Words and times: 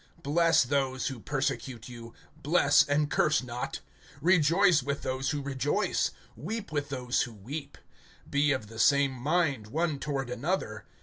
(14)Bless 0.23 0.65
those 0.65 1.07
who 1.09 1.19
persecute 1.19 1.87
you; 1.87 2.11
bless, 2.35 2.81
and 2.89 3.11
curse 3.11 3.43
not. 3.43 3.81
(15)Rejoice 4.23 4.81
with 4.81 5.03
those 5.03 5.29
who 5.29 5.43
rejoice; 5.43 6.09
weep 6.35 6.71
with 6.71 6.89
those 6.89 7.21
who 7.21 7.33
weep. 7.35 7.77
(16)Be 8.31 8.55
of 8.55 8.65
the 8.65 8.79
same 8.79 9.11
mind 9.11 9.67
one 9.67 9.99
toward 9.99 10.31
another. 10.31 10.85